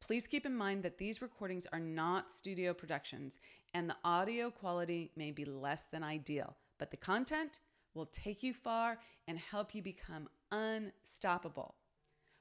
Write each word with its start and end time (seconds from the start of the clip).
Please 0.00 0.26
keep 0.26 0.46
in 0.46 0.56
mind 0.56 0.82
that 0.82 0.98
these 0.98 1.20
recordings 1.20 1.66
are 1.72 1.80
not 1.80 2.32
studio 2.32 2.72
productions 2.72 3.38
and 3.74 3.90
the 3.90 3.96
audio 4.04 4.50
quality 4.50 5.10
may 5.16 5.32
be 5.32 5.44
less 5.44 5.84
than 5.90 6.02
ideal, 6.04 6.56
but 6.78 6.90
the 6.90 6.96
content 6.96 7.60
will 7.94 8.06
take 8.06 8.42
you 8.42 8.54
far 8.54 8.98
and 9.26 9.38
help 9.38 9.74
you 9.74 9.82
become 9.82 10.28
unstoppable. 10.52 11.74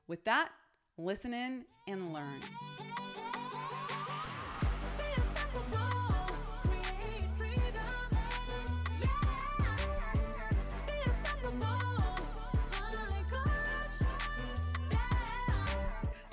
With 0.08 0.24
that, 0.26 0.50
listen 0.98 1.34
in 1.34 1.66
and 1.88 2.14
learn. 2.14 2.42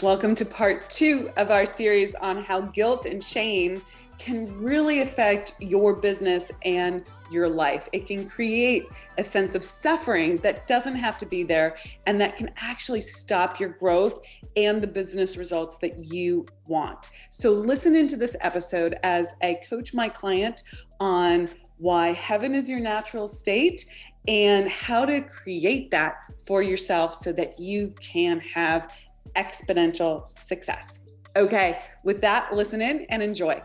Welcome 0.03 0.35
to 0.35 0.45
part 0.45 0.91
two 0.91 1.31
of 1.37 1.53
our 1.53 1.65
series 1.65 2.17
on 2.17 2.43
how 2.43 2.63
guilt 2.63 3.07
and 3.07 3.23
shame 3.23 3.81
can 4.19 4.53
really 4.61 5.03
affect 5.03 5.55
your 5.61 5.95
business 5.95 6.51
and 6.65 7.09
your 7.31 7.49
life. 7.49 7.89
It 7.93 8.09
can 8.09 8.29
create 8.29 8.89
a 9.19 9.23
sense 9.23 9.55
of 9.55 9.63
suffering 9.63 10.39
that 10.39 10.67
doesn't 10.67 10.97
have 10.97 11.19
to 11.19 11.27
be 11.27 11.45
there 11.45 11.77
and 12.09 12.21
that 12.21 12.37
can 12.37 12.51
actually 12.57 13.01
stop 13.01 13.61
your 13.61 13.69
growth 13.69 14.27
and 14.57 14.83
the 14.83 14.89
business 14.89 15.37
results 15.37 15.79
that 15.79 15.97
you 16.13 16.47
want. 16.67 17.11
So, 17.31 17.53
listen 17.53 17.95
into 17.95 18.17
this 18.17 18.35
episode 18.41 18.97
as 19.05 19.37
I 19.41 19.61
coach 19.69 19.95
my 19.95 20.09
client 20.09 20.65
on 20.99 21.49
why 21.79 22.13
heaven 22.13 22.57
is 22.57 22.69
your 22.69 22.81
natural 22.81 23.29
state 23.29 23.85
and 24.27 24.69
how 24.69 25.05
to 25.05 25.21
create 25.21 25.93
that 25.93 26.17
for 26.45 26.61
yourself 26.61 27.15
so 27.15 27.33
that 27.35 27.61
you 27.61 27.95
can 28.01 28.41
have 28.41 28.93
exponential 29.37 30.31
success. 30.43 31.03
Okay, 31.37 31.81
with 32.05 32.21
that, 32.21 32.53
listen 32.53 32.81
in 32.83 33.07
and 33.09 33.23
enjoy. 33.23 33.63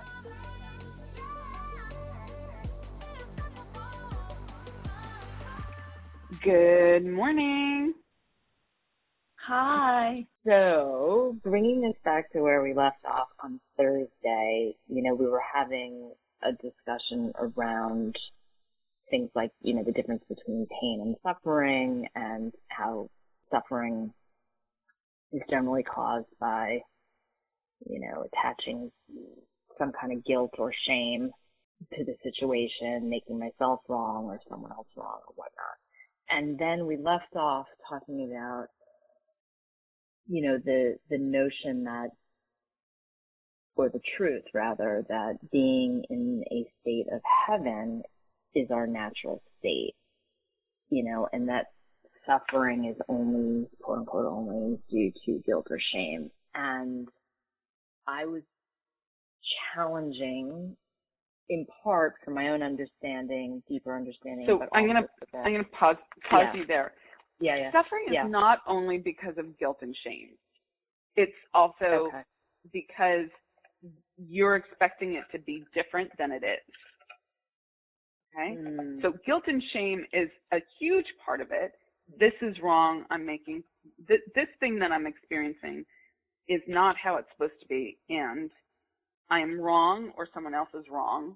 Good 6.42 7.06
morning. 7.06 7.94
Hi. 9.48 10.26
So, 10.46 11.36
bringing 11.44 11.82
this 11.82 11.96
back 12.06 12.32
to 12.32 12.42
where 12.42 12.62
we 12.62 12.74
left 12.74 13.04
off 13.06 13.28
on 13.44 13.60
Thursday, 13.76 14.76
you 14.88 15.04
know, 15.04 15.14
we 15.14 15.26
were 15.26 15.44
having 15.54 16.12
a 16.44 16.52
discussion 16.52 17.34
around 17.38 18.16
things 19.10 19.30
like, 19.36 19.52
you 19.62 19.74
know, 19.74 19.84
the 19.84 19.92
difference 19.92 20.24
between 20.30 20.68
pain 20.82 21.02
and 21.02 21.16
suffering 21.24 22.08
and 22.16 22.54
how 22.68 23.10
suffering 23.52 24.14
is 25.32 25.42
generally 25.50 25.84
caused 25.84 26.28
by, 26.40 26.80
you 27.86 28.00
know, 28.00 28.26
attaching 28.26 28.92
some 29.78 29.92
kind 30.00 30.14
of 30.14 30.26
guilt 30.26 30.52
or 30.58 30.72
shame 30.88 31.30
to 31.94 32.04
the 32.04 32.16
situation, 32.24 33.10
making 33.10 33.40
myself 33.40 33.82
wrong 33.88 34.26
or 34.26 34.40
someone 34.50 34.72
else 34.72 34.88
wrong 34.96 35.20
or 35.28 35.34
whatnot. 35.36 35.78
And 36.30 36.58
then 36.58 36.86
we 36.88 36.98
left 36.98 37.36
off 37.36 37.68
talking 37.90 38.30
about, 38.32 38.68
you 40.28 40.42
know, 40.42 40.58
the, 40.64 40.98
the 41.10 41.18
notion 41.18 41.84
that, 41.86 42.10
or 43.76 43.90
the 43.90 44.02
truth 44.18 44.44
rather, 44.54 45.06
that 45.08 45.36
being 45.52 46.04
in 46.10 46.44
a 46.52 46.66
state 46.82 47.06
of 47.14 47.22
heaven 47.48 48.02
is 48.56 48.72
our 48.72 48.88
natural 48.88 49.42
state, 49.60 49.94
you 50.90 51.04
know, 51.04 51.28
and 51.32 51.48
that 51.50 51.68
suffering 52.28 52.86
is 52.86 52.96
only, 53.10 53.68
quote 53.82 54.00
unquote, 54.00 54.26
only 54.26 54.78
due 54.90 55.12
to 55.26 55.42
guilt 55.46 55.68
or 55.70 55.80
shame. 55.94 56.30
And 56.54 57.08
I 58.08 58.26
was 58.26 58.44
challenging 59.74 60.76
in 61.50 61.66
part 61.84 62.16
for 62.24 62.32
my 62.32 62.50
own 62.50 62.62
understanding, 62.62 63.64
deeper 63.68 63.96
understanding. 63.96 64.46
So 64.48 64.62
I'm 64.74 64.86
gonna 64.86 65.08
I'm 65.34 65.54
gonna 65.54 65.64
pause 65.80 65.96
pause 66.30 66.46
yeah. 66.54 66.60
you 66.60 66.68
there. 66.68 66.94
Yeah, 67.40 67.58
yeah. 67.58 67.72
Suffering 67.72 68.06
is 68.08 68.14
yeah. 68.14 68.28
not 68.28 68.60
only 68.68 68.98
because 68.98 69.38
of 69.38 69.58
guilt 69.58 69.78
and 69.82 69.96
shame. 70.04 70.30
It's 71.16 71.32
also 71.54 72.10
okay. 72.10 72.22
because 72.74 73.30
you're 74.18 74.56
expecting 74.56 75.14
it 75.14 75.24
to 75.32 75.44
be 75.44 75.64
different 75.74 76.10
than 76.18 76.32
it 76.32 76.44
is. 76.44 76.74
Okay? 78.36 78.56
Mm. 78.56 79.02
So 79.02 79.14
guilt 79.26 79.44
and 79.48 79.62
shame 79.74 80.06
is 80.14 80.30
a 80.52 80.58
huge 80.80 81.06
part 81.26 81.42
of 81.42 81.48
it 81.52 81.74
this 82.20 82.34
is 82.42 82.56
wrong. 82.62 83.06
I'm 83.10 83.26
making 83.26 83.64
th- 84.08 84.22
this 84.36 84.48
thing 84.60 84.80
that 84.80 84.92
I'm 84.92 85.08
experiencing 85.08 85.86
is 86.48 86.62
not 86.68 86.96
how 87.02 87.18
it's 87.18 87.28
supposed 87.34 87.60
to 87.62 87.68
be, 87.68 87.98
and 88.10 88.50
I 89.30 89.40
am 89.40 89.60
wrong 89.60 90.12
or 90.18 90.28
someone 90.34 90.54
else 90.54 90.70
is 90.74 90.86
wrong. 90.90 91.36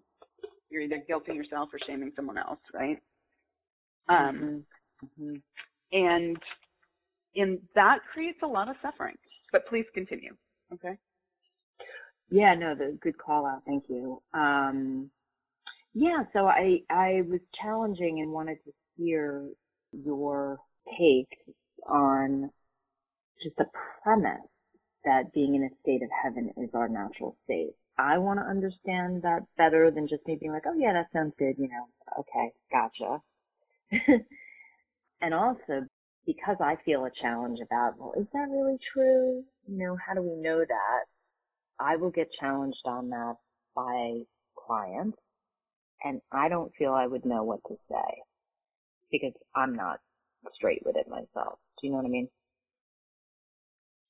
You're 0.69 0.81
either 0.83 1.03
guilting 1.09 1.35
yourself 1.35 1.69
or 1.73 1.79
shaming 1.85 2.13
someone 2.15 2.37
else, 2.37 2.59
right? 2.73 2.97
Um, 4.07 4.63
mm-hmm. 5.03 5.23
Mm-hmm. 5.23 5.35
and 5.91 6.37
and 7.35 7.59
that 7.75 7.99
creates 8.13 8.39
a 8.43 8.47
lot 8.47 8.69
of 8.69 8.75
suffering. 8.81 9.15
But 9.51 9.67
please 9.67 9.85
continue. 9.93 10.35
Okay. 10.73 10.97
Yeah, 12.29 12.55
no, 12.55 12.75
the 12.75 12.97
good 13.01 13.17
call 13.17 13.45
out. 13.45 13.63
Thank 13.65 13.85
you. 13.89 14.21
Um, 14.33 15.09
yeah, 15.93 16.23
so 16.31 16.47
I 16.47 16.79
I 16.89 17.23
was 17.29 17.41
challenging 17.61 18.21
and 18.21 18.31
wanted 18.31 18.57
to 18.63 18.71
hear 18.97 19.43
your 19.91 20.59
take 20.97 21.29
on 21.87 22.49
just 23.43 23.55
the 23.57 23.65
premise 24.03 24.47
that 25.03 25.33
being 25.33 25.55
in 25.55 25.63
a 25.63 25.69
state 25.81 26.03
of 26.03 26.09
heaven 26.23 26.51
is 26.57 26.69
our 26.73 26.87
natural 26.87 27.35
state. 27.43 27.73
I 27.97 28.17
want 28.17 28.39
to 28.39 28.45
understand 28.45 29.23
that 29.23 29.41
better 29.57 29.91
than 29.91 30.07
just 30.07 30.25
me 30.27 30.37
being 30.39 30.51
like, 30.51 30.63
oh 30.67 30.77
yeah, 30.77 30.93
that 30.93 31.07
sounds 31.13 31.33
good, 31.37 31.55
you 31.57 31.67
know, 31.67 31.87
okay, 32.19 32.51
gotcha. 32.71 33.21
and 35.21 35.33
also 35.33 35.87
because 36.25 36.57
I 36.59 36.77
feel 36.85 37.05
a 37.05 37.11
challenge 37.21 37.59
about, 37.65 37.97
well, 37.97 38.13
is 38.17 38.27
that 38.33 38.47
really 38.49 38.77
true? 38.93 39.43
You 39.67 39.77
know, 39.77 39.97
how 40.05 40.13
do 40.13 40.21
we 40.21 40.35
know 40.35 40.59
that? 40.59 41.03
I 41.79 41.95
will 41.95 42.11
get 42.11 42.29
challenged 42.39 42.85
on 42.85 43.09
that 43.09 43.35
by 43.75 44.21
clients 44.55 45.17
and 46.03 46.21
I 46.31 46.47
don't 46.49 46.71
feel 46.77 46.93
I 46.93 47.07
would 47.07 47.25
know 47.25 47.43
what 47.43 47.59
to 47.67 47.75
say 47.89 48.21
because 49.11 49.33
I'm 49.55 49.75
not 49.75 49.99
straight 50.55 50.81
with 50.85 50.95
it 50.95 51.07
myself. 51.07 51.59
Do 51.79 51.87
you 51.87 51.91
know 51.91 51.97
what 51.97 52.05
I 52.05 52.09
mean? 52.09 52.27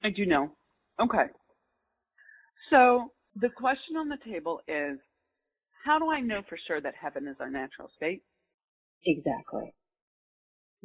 I 0.04 0.10
do 0.10 0.26
know. 0.26 0.52
Okay. 1.00 1.26
So 2.70 3.12
the 3.36 3.50
question 3.50 3.98
on 3.98 4.10
the 4.10 4.18
table 4.26 4.62
is 4.68 4.98
how 5.84 6.00
do 6.00 6.12
I 6.12 6.20
know 6.22 6.42
for 6.48 6.58
sure 6.68 6.82
that 6.82 6.94
heaven 7.00 7.28
is 7.28 7.36
our 7.40 7.50
natural 7.50 7.90
state? 7.96 8.22
Exactly. 9.06 9.74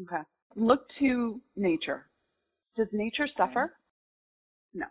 Okay. 0.03 0.23
Look 0.55 0.87
to 1.01 1.41
nature. 1.55 2.07
Does 2.77 2.89
nature 2.93 3.29
suffer? 3.37 3.75
No. 4.75 4.87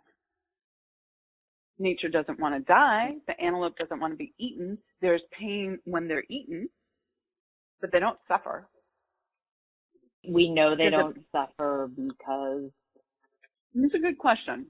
Nature 1.78 2.08
doesn't 2.08 2.40
want 2.40 2.54
to 2.54 2.60
die. 2.60 3.14
The 3.26 3.38
antelope 3.40 3.76
doesn't 3.76 4.00
want 4.00 4.12
to 4.12 4.16
be 4.16 4.32
eaten. 4.38 4.78
There's 5.00 5.22
pain 5.38 5.78
when 5.84 6.08
they're 6.08 6.24
eaten, 6.30 6.68
but 7.80 7.90
they 7.92 8.00
don't 8.00 8.18
suffer 8.26 8.68
we 10.28 10.50
know 10.50 10.76
they 10.76 10.90
don't 10.90 11.18
suffer 11.32 11.88
because 11.94 12.70
it's 13.74 13.94
a 13.94 13.98
good 13.98 14.18
question. 14.18 14.66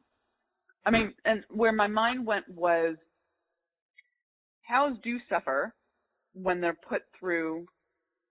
I 0.84 0.90
mean, 0.90 1.12
and 1.24 1.42
where 1.50 1.72
my 1.72 1.88
mind 1.88 2.24
went 2.26 2.48
was 2.48 2.96
cows 4.68 4.96
do 5.02 5.18
suffer 5.28 5.74
when 6.34 6.60
they're 6.60 6.78
put 6.88 7.02
through 7.18 7.66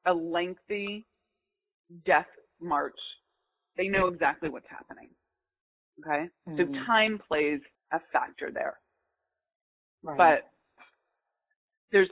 a 0.06 0.14
lengthy 0.14 1.06
death 2.06 2.28
march. 2.62 2.98
They 3.78 3.88
know 3.88 4.08
exactly 4.08 4.50
what's 4.50 4.68
happening. 4.70 5.10
Okay? 6.00 6.30
Mm-hmm. 6.48 6.58
So 6.58 6.86
time 6.86 7.20
plays 7.28 7.60
a 7.92 8.00
factor 8.14 8.52
there. 8.54 8.80
Right. 10.04 10.18
But 10.18 10.50
there's 11.92 12.10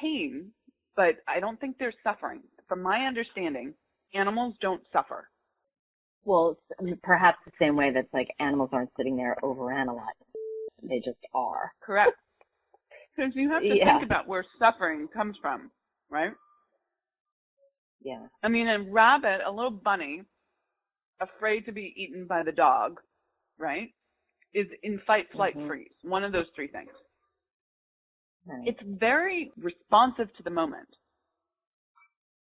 pain, 0.00 0.52
but 0.94 1.16
I 1.26 1.40
don't 1.40 1.58
think 1.60 1.76
there's 1.78 1.94
suffering. 2.04 2.42
From 2.68 2.82
my 2.82 3.06
understanding, 3.06 3.74
animals 4.14 4.54
don't 4.60 4.82
suffer. 4.92 5.28
Well, 6.24 6.58
perhaps 7.02 7.38
the 7.46 7.52
same 7.58 7.76
way 7.76 7.90
that's 7.92 8.12
like 8.12 8.28
animals 8.40 8.70
aren't 8.72 8.90
sitting 8.96 9.16
there 9.16 9.36
overanalyzing. 9.42 10.26
They 10.82 10.98
just 10.98 11.18
are. 11.34 11.72
Correct. 11.82 12.12
Because 13.16 13.32
you 13.34 13.50
have 13.50 13.62
to 13.62 13.68
Yeah. 13.76 13.98
think 13.98 14.04
about 14.04 14.28
where 14.28 14.44
suffering 14.58 15.08
comes 15.08 15.36
from, 15.42 15.70
right? 16.10 16.32
Yeah. 18.02 18.28
I 18.42 18.48
mean, 18.48 18.68
a 18.68 18.80
rabbit, 18.90 19.40
a 19.44 19.50
little 19.50 19.72
bunny, 19.72 20.22
afraid 21.20 21.66
to 21.66 21.72
be 21.72 21.92
eaten 21.96 22.26
by 22.26 22.44
the 22.44 22.52
dog, 22.52 23.00
right, 23.58 23.92
is 24.54 24.68
in 24.84 25.00
fight, 25.00 25.30
flight, 25.32 25.54
Mhm. 25.56 25.66
freeze. 25.66 25.92
One 26.02 26.22
of 26.24 26.30
those 26.32 26.48
three 26.54 26.68
things. 26.68 26.92
Right. 28.46 28.66
It's 28.68 28.80
very 28.82 29.52
responsive 29.58 30.32
to 30.34 30.42
the 30.44 30.50
moment. 30.50 30.88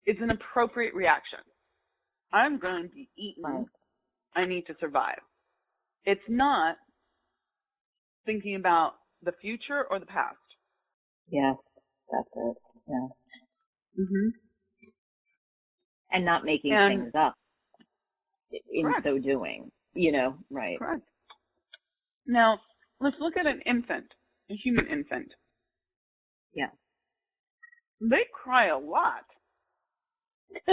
It's 0.06 0.22
an 0.22 0.30
appropriate 0.30 0.94
reaction. 0.94 1.40
I'm 2.32 2.60
going 2.60 2.84
to 2.84 2.90
be 2.96 3.10
eaten. 3.18 3.44
Right. 3.44 3.66
I 4.36 4.46
need 4.46 4.66
to 4.68 4.76
survive. 4.80 5.20
It's 6.06 6.22
not 6.30 6.76
thinking 8.26 8.56
about 8.56 8.94
the 9.24 9.32
future 9.42 9.86
or 9.90 10.00
the 10.00 10.06
past. 10.06 10.38
yes, 11.32 11.56
that's 12.12 12.30
it. 12.36 12.58
Yeah. 12.88 13.08
Mm-hmm. 14.04 14.30
And 16.12 16.26
not 16.26 16.46
making 16.46 16.74
And- 16.74 17.02
things 17.04 17.12
up 17.18 17.36
in 18.72 18.84
Correct. 18.86 19.04
so 19.06 19.18
doing. 19.20 19.70
You 19.94 20.12
know, 20.12 20.36
right. 20.52 20.78
Correct. 20.78 21.04
Now, 22.28 22.60
let's 23.02 23.16
look 23.20 23.36
at 23.38 23.48
an 23.48 23.62
infant, 23.66 24.06
a 24.52 24.54
human 24.56 24.88
infant. 24.88 25.28
Yeah. 26.54 26.70
They 28.00 28.26
cry 28.34 28.68
a 28.68 28.78
lot, 28.78 29.26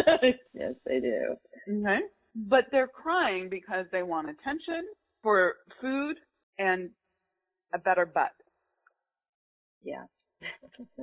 yes, 0.54 0.74
they 0.86 1.00
do. 1.00 1.36
okay? 1.68 2.00
But 2.34 2.64
they're 2.70 2.88
crying 2.88 3.48
because 3.48 3.86
they 3.92 4.02
want 4.02 4.28
attention 4.28 4.84
for 5.22 5.54
food 5.80 6.16
and 6.58 6.90
a 7.74 7.78
better 7.78 8.06
butt. 8.06 8.32
Yeah. 9.82 10.04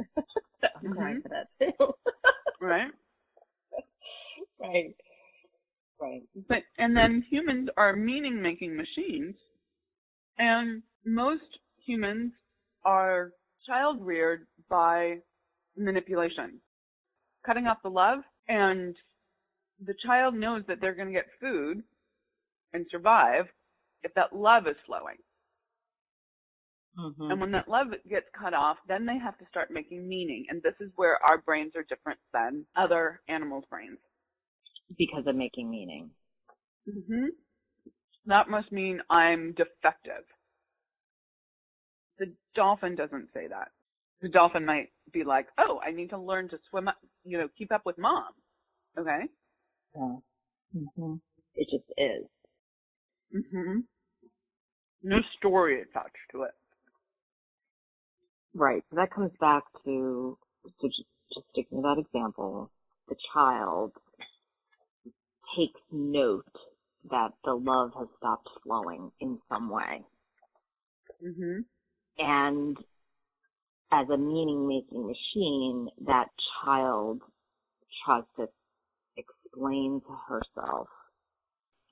I'm 0.64 0.94
crying 0.94 1.18
Mhm. 1.18 1.24
for 1.24 1.30
that 1.30 1.48
too. 1.60 1.94
Right? 2.62 2.92
right. 4.60 4.96
Right. 6.00 6.24
But 6.48 6.64
and 6.78 6.96
then 6.96 7.24
humans 7.30 7.70
are 7.78 7.96
meaning 7.96 8.42
making 8.42 8.75
machines 8.75 9.36
and 10.38 10.81
most 11.06 11.60
humans 11.86 12.31
are 12.86 13.31
child 13.66 14.02
reared 14.02 14.48
by 14.70 15.18
manipulation. 15.78 16.60
Cutting 17.46 17.68
off 17.68 17.81
the 17.84 17.90
love 17.90 18.20
and 18.48 18.95
the 19.86 19.95
child 20.06 20.36
knows 20.36 20.63
that 20.68 20.80
they're 20.81 20.95
going 20.95 21.07
to 21.10 21.13
get 21.13 21.28
food 21.42 21.84
and 22.74 22.86
survive 22.92 23.45
if 24.04 24.13
that 24.16 24.34
love 24.36 24.68
is 24.68 24.75
flowing. 24.86 25.18
Mm-hmm. 27.00 27.31
And 27.31 27.42
when 27.42 27.51
that 27.51 27.68
love 27.69 27.88
gets 28.10 28.28
cut 28.40 28.54
off, 28.54 28.78
then 28.88 29.06
they 29.06 29.18
have 29.18 29.38
to 29.40 29.45
start 29.50 29.72
making 29.72 30.07
meaning. 30.07 30.45
And 30.50 30.62
this 30.63 30.75
is 30.80 30.92
where 30.95 31.18
our 31.25 31.40
brains 31.40 31.74
are 31.75 31.84
different 31.84 32.19
than 32.34 32.66
other 32.75 33.22
animals' 33.30 33.66
brains. 33.69 34.00
because 34.98 35.25
of 35.28 35.36
making 35.36 35.69
meaning. 35.69 36.12
hmm 36.86 37.28
That 38.25 38.50
must 38.50 38.72
mean 38.72 39.01
I'm 39.10 39.54
defective. 39.54 40.25
The 42.19 42.34
dolphin 42.56 42.96
doesn't 42.96 43.30
say 43.34 43.48
that. 43.48 43.69
The 44.24 44.30
dolphin 44.30 44.66
might 44.66 44.92
be 45.14 45.25
like, 45.25 45.50
"Oh, 45.60 45.81
I 45.86 45.92
need 45.92 46.12
to 46.12 46.20
learn 46.20 46.50
to 46.50 46.60
swim, 46.72 46.88
up, 46.90 46.98
you 47.25 47.38
know, 47.38 47.50
keep 47.58 47.74
up 47.74 47.86
with 47.86 48.00
mom." 48.00 48.34
Okay. 48.98 49.24
Yeah. 49.96 50.18
hmm 50.98 51.16
It 51.56 51.70
just 51.70 51.92
is. 51.98 52.28
hmm 53.52 53.80
No 55.04 55.18
story 55.38 55.81
attached 55.81 56.16
to 56.31 56.44
it. 56.44 56.52
Right. 58.56 58.84
So 58.90 58.96
that 58.98 59.12
comes 59.14 59.31
back 59.42 59.64
to, 59.86 60.38
so 60.64 60.88
just, 60.88 61.04
just 61.34 61.48
sticking 61.52 61.80
to 61.80 61.84
that 61.84 62.00
example, 62.00 62.72
the 63.10 63.16
child 63.34 63.94
takes 65.58 65.81
note 65.92 66.46
that 67.12 67.34
the 67.44 67.54
love 67.54 67.92
has 67.98 68.08
stopped 68.18 68.50
flowing 68.64 69.12
in 69.20 69.40
some 69.50 69.70
way. 69.70 70.06
hmm 71.22 71.60
And 72.20 72.78
as 73.94 74.10
a 74.10 74.18
meaning 74.18 74.68
making 74.68 75.06
machine, 75.06 75.88
that 76.06 76.28
child 76.63 77.22
tries 78.06 78.24
to 78.38 78.48
explain 79.18 80.01
to 80.07 80.18
herself, 80.28 80.88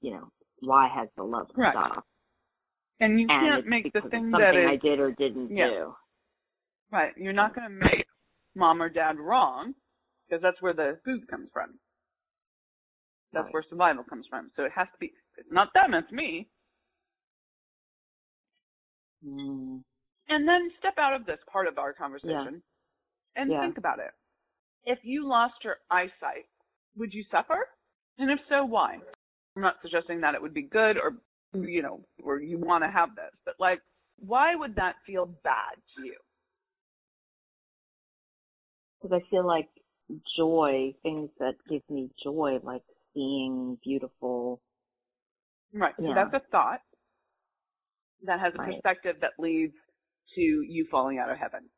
you 0.01 0.11
know, 0.11 0.31
why 0.59 0.89
has 0.93 1.09
the 1.15 1.23
love 1.23 1.47
Correct. 1.53 1.77
stopped? 1.77 2.07
And 2.99 3.19
you 3.19 3.27
And 3.29 3.53
can't 3.53 3.67
make 3.67 3.93
the 3.93 4.01
thing 4.01 4.29
something 4.31 4.65
I 4.67 4.75
did 4.75 4.99
or 4.99 5.11
didn't 5.11 5.55
Yeah. 5.55 5.69
do. 5.69 5.95
right. 6.91 7.13
You're 7.17 7.33
not 7.33 7.55
going 7.55 7.69
to 7.69 7.75
make 7.75 8.05
mom 8.55 8.81
or 8.81 8.89
dad 8.89 9.17
wrong 9.17 9.73
because 10.27 10.41
that's 10.41 10.61
where 10.61 10.73
the 10.73 10.99
food 11.05 11.27
comes 11.27 11.49
from. 11.53 11.79
That's 13.33 13.45
Right. 13.45 13.53
where 13.53 13.63
survival 13.69 14.03
comes 14.03 14.27
from. 14.29 14.51
So 14.55 14.63
it 14.63 14.71
has 14.75 14.87
to 14.91 14.97
be. 14.99 15.13
It's 15.37 15.51
not 15.51 15.69
them. 15.73 15.93
It's 15.93 16.11
me. 16.11 16.49
Mm. 19.25 19.83
And 20.31 20.47
then 20.47 20.71
step 20.79 20.93
out 20.97 21.13
of 21.13 21.25
this 21.25 21.39
part 21.51 21.67
of 21.67 21.77
our 21.77 21.91
conversation 21.91 22.63
and 23.35 23.51
Yeah. 23.51 23.61
think 23.61 23.77
about 23.77 23.99
it. 23.99 24.11
If 24.85 24.99
you 25.03 25.27
lost 25.27 25.55
your 25.61 25.75
eyesight, 25.91 26.47
would 26.95 27.13
you 27.13 27.25
suffer? 27.29 27.67
And 28.17 28.31
if 28.31 28.39
so, 28.47 28.63
why? 28.63 28.97
I'm 29.57 29.61
not 29.61 29.75
suggesting 29.81 30.21
that 30.21 30.33
it 30.33 30.41
would 30.41 30.53
be 30.53 30.61
good 30.61 30.97
or, 30.97 31.17
you 31.53 31.81
know, 31.81 31.99
or 32.23 32.39
you 32.39 32.57
want 32.57 32.85
to 32.85 32.89
have 32.89 33.13
this, 33.15 33.31
but 33.43 33.55
like, 33.59 33.81
why 34.25 34.55
would 34.55 34.73
that 34.77 34.95
feel 35.05 35.25
bad 35.43 35.75
to 35.97 36.05
you? 36.05 36.15
Because 39.01 39.21
I 39.21 39.29
feel 39.29 39.45
like 39.45 39.67
joy, 40.37 40.93
things 41.03 41.29
that 41.39 41.55
give 41.69 41.81
me 41.89 42.09
joy, 42.23 42.59
like 42.63 42.83
seeing 43.13 43.77
beautiful. 43.83 44.61
Right. 45.73 45.93
So 45.97 46.03
Yeah. 46.03 46.13
that's 46.15 46.33
a 46.33 46.47
thought 46.51 46.81
that 48.25 48.39
has 48.39 48.53
a 48.55 48.59
Right. 48.59 48.73
perspective 48.73 49.17
that 49.19 49.31
leads 49.37 49.73
to 50.35 50.41
you 50.41 50.87
falling 50.91 51.19
out 51.19 51.31
of 51.31 51.37
heaven. 51.37 51.69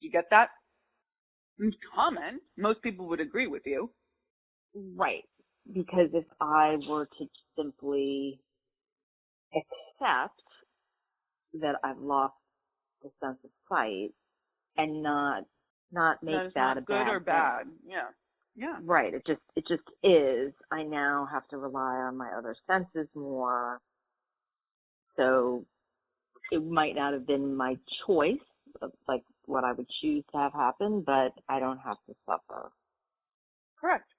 You 0.00 0.10
get 0.10 0.24
that? 0.30 0.48
It's 1.58 1.76
common. 1.94 2.40
Most 2.56 2.82
people 2.82 3.08
would 3.08 3.20
agree 3.20 3.46
with 3.46 3.62
you. 3.66 3.90
Right. 4.96 5.24
Because 5.72 6.10
if 6.12 6.24
I 6.40 6.76
were 6.88 7.06
to 7.18 7.26
simply 7.56 8.40
accept 9.54 10.40
that 11.54 11.76
I've 11.84 11.98
lost 11.98 12.34
the 13.02 13.10
sense 13.22 13.38
of 13.44 13.50
sight 13.68 14.10
and 14.76 15.02
not 15.02 15.44
not 15.92 16.22
make 16.22 16.34
that 16.34 16.54
that 16.54 16.60
not 16.60 16.78
a 16.78 16.80
good 16.80 16.94
bad 17.04 17.08
or 17.08 17.18
thing. 17.20 17.26
bad. 17.26 17.66
Yeah. 17.86 18.08
Yeah. 18.56 18.78
Right. 18.82 19.14
It 19.14 19.22
just 19.26 19.40
it 19.56 19.64
just 19.68 19.82
is. 20.02 20.52
I 20.72 20.82
now 20.82 21.28
have 21.32 21.46
to 21.48 21.56
rely 21.58 21.96
on 21.96 22.16
my 22.16 22.30
other 22.36 22.56
senses 22.66 23.08
more. 23.14 23.80
It 26.54 26.64
might 26.64 26.94
not 26.94 27.12
have 27.12 27.26
been 27.26 27.54
my 27.56 27.76
choice 28.06 28.38
like 29.08 29.22
what 29.46 29.64
I 29.64 29.72
would 29.72 29.88
choose 30.00 30.24
to 30.32 30.38
have 30.38 30.52
happen, 30.52 31.02
but 31.06 31.32
I 31.48 31.58
don't 31.60 31.78
have 31.78 31.96
to 32.08 32.14
suffer. 32.26 32.70
Correct. 33.80 34.10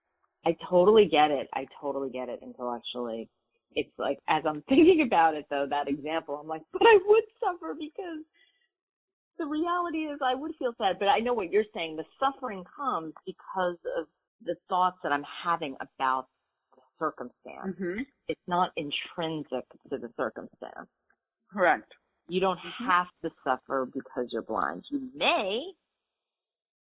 I 0.45 0.55
totally 0.69 1.07
get 1.11 1.31
it. 1.31 1.47
I 1.53 1.65
totally 1.81 2.09
get 2.09 2.29
it 2.29 2.39
intellectually. 2.43 3.29
It's 3.73 3.91
like 3.97 4.19
as 4.29 4.43
I'm 4.47 4.61
thinking 4.69 5.03
about 5.05 5.35
it 5.35 5.45
though, 5.49 5.65
that 5.69 5.87
example, 5.87 6.35
I'm 6.35 6.47
like, 6.47 6.61
but 6.73 6.83
I 6.83 6.99
would 7.05 7.23
suffer 7.39 7.75
because 7.79 8.23
the 9.37 9.45
reality 9.45 9.99
is 10.05 10.19
I 10.23 10.35
would 10.35 10.53
feel 10.59 10.73
sad. 10.77 10.97
But 10.99 11.07
I 11.07 11.19
know 11.19 11.33
what 11.33 11.51
you're 11.51 11.65
saying. 11.73 11.97
The 11.97 12.05
suffering 12.19 12.63
comes 12.75 13.13
because 13.25 13.77
of 13.97 14.07
the 14.45 14.55
thoughts 14.69 14.97
that 15.03 15.11
I'm 15.11 15.25
having 15.43 15.75
about 15.81 16.27
the 16.75 16.81
circumstance. 16.99 17.75
hmm 17.77 18.01
It's 18.27 18.41
not 18.47 18.71
intrinsic 18.77 19.65
to 19.89 19.97
the 19.97 20.09
circumstance. 20.17 20.89
Correct. 21.51 21.91
You 22.27 22.39
don't 22.39 22.59
Mhm. 22.59 22.87
have 22.87 23.07
to 23.23 23.31
suffer 23.43 23.85
because 23.85 24.27
you're 24.31 24.41
blind. 24.41 24.85
You 24.89 25.11
may, 25.15 25.73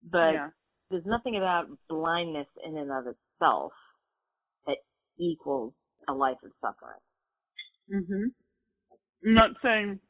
but 0.02 0.32
yeah. 0.32 0.50
there's 0.90 1.06
nothing 1.06 1.36
about 1.36 1.68
blindness 1.88 2.48
in 2.64 2.76
and 2.76 2.90
of 2.90 3.06
itself 3.06 3.72
that 4.66 4.78
equals 5.18 5.74
a 6.08 6.12
life 6.14 6.42
of 6.44 6.52
suffering. 6.60 7.00
hmm 7.90 8.28
I'm 9.26 9.34
not 9.34 9.50
saying 9.62 10.00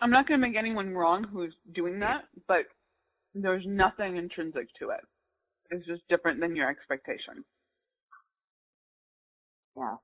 I'm 0.00 0.10
not 0.10 0.26
going 0.26 0.40
to 0.40 0.46
make 0.46 0.56
anyone 0.56 0.94
wrong 0.94 1.24
who's 1.24 1.54
doing 1.74 2.00
that, 2.00 2.22
but 2.48 2.66
there's 3.34 3.64
nothing 3.66 4.16
intrinsic 4.16 4.66
to 4.80 4.90
it. 4.90 5.00
It's 5.70 5.86
just 5.86 6.02
different 6.08 6.40
than 6.40 6.56
your 6.56 6.68
expectation. 6.68 7.44
Yeah. 9.76 9.96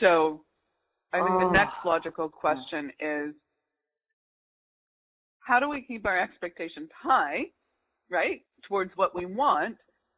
So 0.00 0.44
I 1.12 1.18
think 1.18 1.30
Oh. 1.30 1.38
the 1.40 1.52
next 1.52 1.74
logical 1.84 2.28
question 2.28 2.92
is 3.00 3.34
how 5.40 5.60
do 5.60 5.68
we 5.68 5.82
keep 5.82 6.06
our 6.06 6.18
expectations 6.18 6.90
high, 6.94 7.50
right, 8.10 8.46
towards 8.62 8.96
what 8.96 9.14
we 9.14 9.26
want, 9.26 9.76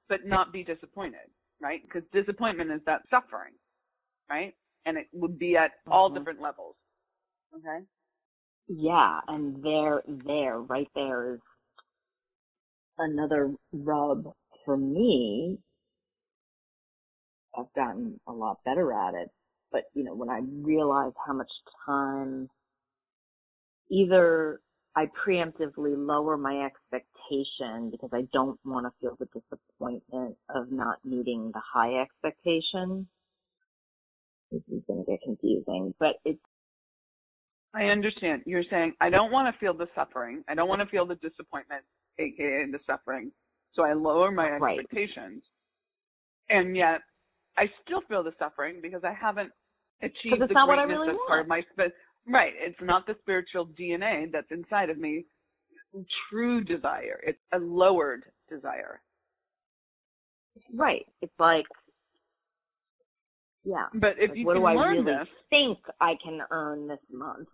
but 0.08 0.24
not 0.26 0.52
be 0.52 0.62
disappointed, 0.62 1.30
right? 1.60 1.82
Because 1.82 2.02
disappointment 2.12 2.70
is 2.70 2.80
that 2.84 3.02
suffering, 3.10 3.54
right? 4.28 4.54
And 4.86 4.98
it 4.98 5.08
would 5.12 5.38
be 5.38 5.56
at 5.56 5.72
all 5.90 6.10
Mhm. 6.10 6.18
different 6.18 6.40
levels. 6.40 6.76
Okay? 7.54 7.86
Yeah, 8.68 9.20
and 9.28 9.62
there, 9.62 10.02
there, 10.06 10.60
right 10.60 10.88
there 10.94 11.34
is 11.34 11.40
another 12.98 13.54
rub 13.72 14.34
for 14.64 14.76
me. 14.76 15.58
I've 17.56 17.72
gotten 17.74 18.20
a 18.26 18.32
lot 18.32 18.62
better 18.64 18.92
at 18.92 19.14
it, 19.14 19.30
but 19.74 19.90
you 19.92 20.04
know, 20.04 20.14
when 20.14 20.30
I 20.30 20.40
realize 20.62 21.12
how 21.26 21.34
much 21.34 21.50
time 21.84 22.48
either 23.90 24.60
I 24.96 25.06
preemptively 25.26 25.96
lower 25.96 26.36
my 26.36 26.64
expectation 26.64 27.90
because 27.90 28.10
I 28.12 28.22
don't 28.32 28.58
want 28.64 28.86
to 28.86 28.92
feel 29.00 29.16
the 29.18 29.26
disappointment 29.26 30.36
of 30.54 30.70
not 30.70 31.04
meeting 31.04 31.50
the 31.52 31.60
high 31.60 32.00
expectation. 32.00 33.08
This 34.52 34.62
is 34.72 34.82
going 34.86 35.04
to 35.04 35.10
get 35.10 35.20
confusing, 35.22 35.92
but 35.98 36.20
it's 36.24 36.38
I 37.74 37.86
understand. 37.86 38.42
You're 38.46 38.62
saying 38.70 38.94
I 39.00 39.10
don't 39.10 39.32
want 39.32 39.52
to 39.52 39.58
feel 39.58 39.74
the 39.74 39.88
suffering. 39.96 40.44
I 40.48 40.54
don't 40.54 40.68
want 40.68 40.80
to 40.82 40.86
feel 40.86 41.04
the 41.04 41.16
disappointment, 41.16 41.82
aka 42.20 42.66
the 42.70 42.78
suffering. 42.86 43.32
So 43.74 43.82
I 43.82 43.94
lower 43.94 44.30
my 44.30 44.48
Right. 44.56 44.78
expectations. 44.78 45.42
And 46.48 46.76
yet 46.76 47.00
I 47.58 47.64
still 47.84 48.02
feel 48.08 48.22
the 48.22 48.32
suffering 48.38 48.78
because 48.80 49.02
I 49.04 49.12
haven't 49.12 49.50
achieved 50.06 50.42
it's 50.42 50.48
the 50.48 50.54
not 50.54 50.68
what 50.68 50.78
I 50.78 50.84
greatness 50.86 51.06
really 51.06 51.14
as 51.14 51.20
part 51.26 51.40
of 51.40 51.48
my 51.48 51.62
sp- 51.72 51.94
right. 52.26 52.52
It's 52.56 52.80
not 52.80 53.06
the 53.06 53.14
spiritual 53.22 53.66
DNA 53.68 54.30
that's 54.32 54.50
inside 54.50 54.90
of 54.90 54.98
me. 54.98 55.24
True 56.30 56.62
desire. 56.64 57.20
It's 57.26 57.38
a 57.52 57.58
lowered 57.58 58.24
desire. 58.50 59.00
right. 60.74 61.06
It's 61.22 61.32
like, 61.38 61.66
yeah. 63.64 63.86
But 63.94 64.18
if 64.18 64.30
Like, 64.30 64.38
you 64.38 64.46
what 64.46 64.54
can 64.54 64.62
do 64.62 64.66
I 64.66 64.72
really 64.74 65.04
this, 65.04 65.28
think 65.50 65.78
I 66.00 66.14
can 66.22 66.40
earn 66.50 66.86
this 66.88 66.98
month 67.10 67.48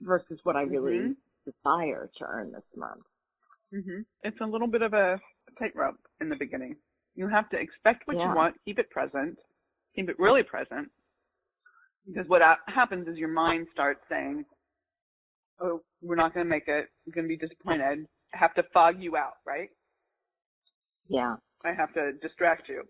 versus 0.00 0.38
what 0.44 0.56
I 0.56 0.62
really 0.62 0.98
Mhm. 0.98 1.16
desire 1.44 2.08
to 2.18 2.24
earn 2.26 2.52
this 2.52 2.64
month? 2.76 3.04
hmm 3.72 4.02
It's 4.22 4.40
a 4.40 4.46
little 4.46 4.68
bit 4.68 4.82
of 4.82 4.92
a 4.92 5.20
tightrope 5.58 5.98
in 6.20 6.28
the 6.28 6.36
beginning. 6.36 6.76
You 7.14 7.28
have 7.28 7.48
to 7.50 7.58
expect 7.58 8.06
what 8.06 8.16
Yeah. 8.16 8.28
you 8.30 8.36
want, 8.36 8.62
keep 8.64 8.78
it 8.78 8.90
present, 8.90 9.38
keep 9.94 10.08
it 10.08 10.18
really 10.18 10.42
present. 10.42 10.90
Because 12.06 12.28
what 12.28 12.42
happens 12.68 13.08
is 13.08 13.16
your 13.16 13.28
mind 13.28 13.66
starts 13.72 14.00
saying, 14.08 14.44
"Oh, 15.60 15.82
we're 16.02 16.16
not 16.16 16.34
going 16.34 16.46
to 16.46 16.50
make 16.50 16.68
it. 16.68 16.88
We're 17.06 17.12
going 17.12 17.24
to 17.24 17.28
be 17.28 17.36
disappointed." 17.36 18.06
I 18.34 18.38
have 18.38 18.54
to 18.54 18.62
fog 18.72 18.96
you 19.00 19.16
out, 19.16 19.34
right? 19.46 19.70
Yeah. 21.08 21.36
I 21.64 21.72
have 21.72 21.92
to 21.94 22.12
distract 22.20 22.68
you. 22.68 22.82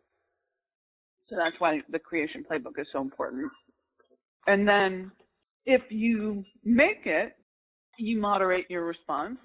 So 1.29 1.37
that's 1.37 1.57
why 1.59 1.81
the 1.91 1.99
creation 1.99 2.45
playbook 2.51 2.79
is 2.79 2.87
so 2.93 3.01
important. 3.01 3.51
And 4.47 4.67
then 4.67 5.11
if 5.65 5.83
you 5.91 6.45
make 6.65 7.05
it, 7.05 7.33
you 7.99 8.21
moderate 8.21 8.67
your 8.71 8.85
response. 8.85 9.39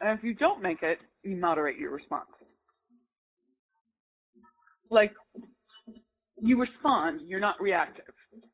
And 0.00 0.18
if 0.18 0.24
you 0.24 0.34
don't 0.34 0.62
make 0.62 0.82
it, 0.82 0.98
you 1.22 1.36
moderate 1.36 1.78
your 1.78 1.92
response. 1.92 2.28
Like, 4.90 5.12
you 6.40 6.60
respond, 6.60 7.22
you're 7.26 7.40
not 7.40 7.60
reactive. 7.60 8.12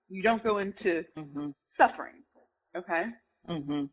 You 0.09 0.23
don't 0.23 0.43
go 0.43 0.59
into 0.59 1.05
Mhm. 1.17 1.55
suffering. 1.77 2.23
Okay? 2.77 3.05
Mhm. 3.49 3.91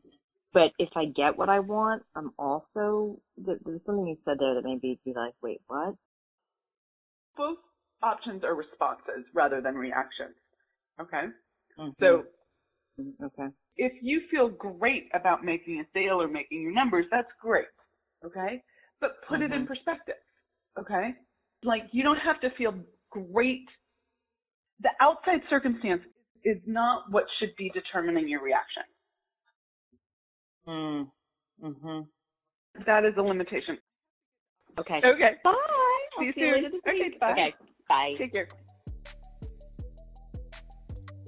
But 0.54 0.72
if 0.80 0.90
I 0.96 1.06
get 1.06 1.38
what 1.38 1.50
I 1.50 1.60
want, 1.60 2.04
I'm 2.16 2.34
also 2.40 3.22
there's 3.38 3.84
something 3.86 4.08
you 4.08 4.18
said 4.26 4.40
there 4.40 4.56
that 4.56 4.64
made 4.64 4.82
me 4.84 5.00
be 5.04 5.14
like, 5.14 5.34
wait, 5.42 5.62
what? 5.68 5.96
Both 7.36 7.60
options 8.02 8.44
are 8.44 8.56
responses 8.56 9.26
rather 9.34 9.62
than 9.62 9.76
reactions. 9.76 10.36
Okay? 11.00 11.28
Mhm. 11.78 11.96
So 12.00 12.26
Mm, 13.00 13.14
okay. 13.24 13.48
if 13.78 13.94
you 14.02 14.22
feel 14.32 14.50
great 14.50 15.10
about 15.14 15.44
making 15.44 15.80
a 15.82 15.86
sale 15.94 16.22
or 16.22 16.28
making 16.28 16.62
your 16.62 16.72
numbers, 16.72 17.06
that's 17.12 17.32
great. 17.42 17.68
Okay? 18.24 18.64
But 19.02 19.22
put 19.28 19.42
it 19.42 19.52
in 19.52 19.64
Mhm. 19.64 19.68
perspective. 19.68 20.16
Okay? 20.78 21.16
Like 21.64 21.84
you 21.94 22.04
don't 22.04 22.20
have 22.20 22.40
to 22.42 22.50
feel 22.52 22.74
great. 23.12 23.68
The 24.82 24.89
outside 25.01 25.41
circumstance 25.50 26.01
is 26.44 26.58
not 26.65 27.03
what 27.12 27.24
should 27.39 27.55
be 27.58 27.70
determining 27.74 28.27
your 28.27 28.41
reaction. 28.44 28.84
Mm. 30.67 31.12
Mhm. 31.63 32.08
That 32.86 33.05
is 33.05 33.13
a 33.17 33.22
limitation. 33.22 33.77
Okay. 34.77 34.98
Okay. 35.03 35.36
Bye. 35.44 35.53
I'll 35.53 36.20
See 36.20 36.25
you 36.25 36.34
see 36.34 36.39
you 36.41 36.46
soon. 36.48 36.53
later 36.55 36.70
this 36.70 36.82
Okay, 36.88 37.17
bye. 37.20 37.32
Okay. 37.32 37.53
Bye. 37.88 38.15
Take 38.17 38.32
care. 38.34 38.48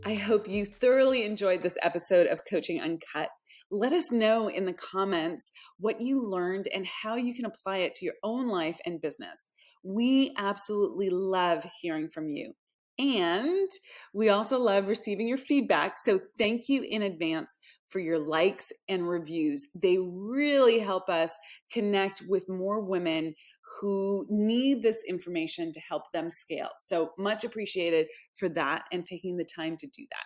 I 0.05 0.15
hope 0.15 0.47
you 0.47 0.65
thoroughly 0.65 1.23
enjoyed 1.23 1.61
this 1.61 1.77
episode 1.81 2.27
of 2.27 2.41
Coaching 2.49 2.81
Uncut. 2.81 3.29
Let 3.71 3.91
us 3.91 4.11
know 4.11 4.47
in 4.49 4.65
the 4.65 4.73
comments 4.73 5.51
what 5.79 5.99
you 5.99 6.21
learned 6.21 6.67
and 6.73 6.85
how 6.87 7.15
you 7.15 7.33
can 7.33 7.45
apply 7.45 7.77
it 7.79 7.95
to 7.95 8.05
your 8.05 8.13
own 8.23 8.47
life 8.47 8.79
and 8.85 9.01
business. 9.01 9.49
We 9.83 10.33
absolutely 10.37 11.09
love 11.09 11.65
hearing 11.81 12.09
from 12.09 12.29
you. 12.29 12.53
And 12.99 13.69
we 14.13 14.29
also 14.29 14.57
love 14.59 14.87
receiving 14.87 15.27
your 15.27 15.37
feedback. 15.37 15.99
So 15.99 16.19
thank 16.39 16.67
you 16.67 16.81
in 16.81 17.03
advance 17.03 17.55
for 17.89 17.99
your 17.99 18.17
likes 18.17 18.71
and 18.89 19.07
reviews. 19.07 19.67
They 19.75 19.99
really 19.99 20.79
help 20.79 21.07
us 21.07 21.31
connect 21.71 22.23
with 22.27 22.49
more 22.49 22.81
women 22.81 23.35
who 23.79 24.25
need 24.29 24.81
this 24.81 25.03
information 25.07 25.71
to 25.73 25.79
help 25.79 26.11
them 26.11 26.29
scale. 26.29 26.69
So 26.77 27.11
much 27.19 27.43
appreciated 27.43 28.07
for 28.35 28.49
that 28.49 28.83
and 28.91 29.05
taking 29.05 29.37
the 29.37 29.45
time 29.55 29.77
to 29.77 29.87
do 29.87 30.05
that. 30.11 30.25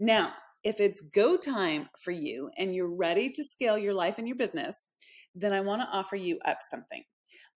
Now, 0.00 0.32
if 0.64 0.80
it's 0.80 1.02
go 1.14 1.36
time 1.36 1.88
for 2.02 2.10
you 2.10 2.50
and 2.56 2.74
you're 2.74 2.94
ready 2.94 3.30
to 3.30 3.44
scale 3.44 3.76
your 3.76 3.94
life 3.94 4.18
and 4.18 4.26
your 4.26 4.36
business, 4.36 4.88
then 5.34 5.52
I 5.52 5.60
want 5.60 5.82
to 5.82 5.88
offer 5.88 6.16
you 6.16 6.38
up 6.46 6.58
something. 6.62 7.02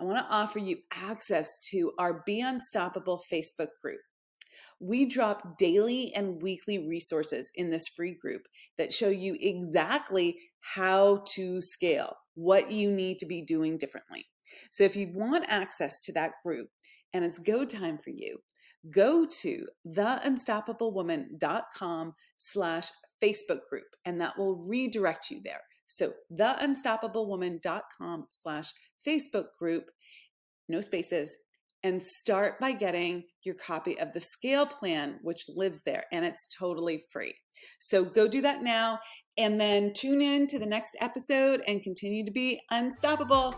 I 0.00 0.04
want 0.04 0.18
to 0.18 0.34
offer 0.34 0.58
you 0.58 0.76
access 0.92 1.58
to 1.70 1.92
our 1.98 2.22
Be 2.26 2.40
Unstoppable 2.40 3.22
Facebook 3.32 3.68
group. 3.82 4.00
We 4.82 5.06
drop 5.06 5.56
daily 5.58 6.12
and 6.14 6.42
weekly 6.42 6.88
resources 6.88 7.52
in 7.54 7.70
this 7.70 7.86
free 7.86 8.16
group 8.20 8.48
that 8.78 8.92
show 8.92 9.08
you 9.08 9.36
exactly 9.38 10.36
how 10.60 11.22
to 11.34 11.62
scale, 11.62 12.16
what 12.34 12.72
you 12.72 12.90
need 12.90 13.20
to 13.20 13.26
be 13.26 13.42
doing 13.42 13.78
differently. 13.78 14.26
So 14.70 14.82
if 14.82 14.96
you 14.96 15.12
want 15.14 15.44
access 15.48 16.00
to 16.00 16.12
that 16.14 16.32
group 16.44 16.68
and 17.14 17.24
it's 17.24 17.38
go 17.38 17.64
time 17.64 17.96
for 17.96 18.10
you, 18.10 18.38
go 18.90 19.24
to 19.24 19.64
theunstoppablewoman.com 19.86 22.14
slash 22.36 22.88
Facebook 23.22 23.60
group 23.70 23.86
and 24.04 24.20
that 24.20 24.36
will 24.36 24.56
redirect 24.56 25.30
you 25.30 25.40
there. 25.44 25.60
So 25.86 26.12
theunstoppablewoman.com 26.32 28.26
slash 28.30 28.72
Facebook 29.06 29.46
group, 29.58 29.90
no 30.68 30.80
spaces, 30.80 31.36
and 31.84 32.02
start 32.02 32.60
by 32.60 32.72
getting 32.72 33.24
your 33.44 33.54
copy 33.54 33.98
of 33.98 34.12
the 34.12 34.20
scale 34.20 34.66
plan, 34.66 35.18
which 35.22 35.44
lives 35.48 35.82
there 35.84 36.04
and 36.12 36.24
it's 36.24 36.48
totally 36.48 37.02
free. 37.12 37.34
So 37.80 38.04
go 38.04 38.28
do 38.28 38.40
that 38.42 38.62
now 38.62 38.98
and 39.38 39.60
then 39.60 39.92
tune 39.94 40.20
in 40.20 40.46
to 40.48 40.58
the 40.58 40.66
next 40.66 40.96
episode 41.00 41.62
and 41.66 41.82
continue 41.82 42.24
to 42.24 42.30
be 42.30 42.60
unstoppable. 42.70 43.54